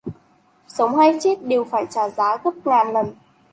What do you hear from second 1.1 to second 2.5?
chết đều phải trả giá